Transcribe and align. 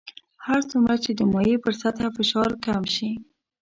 هر 0.45 0.61
څومره 0.71 0.95
چې 1.03 1.11
د 1.19 1.21
مایع 1.33 1.57
پر 1.63 1.73
سطح 1.81 2.03
باندې 2.07 2.15
فشار 2.17 2.51
کم 2.65 2.83
شي. 2.95 3.11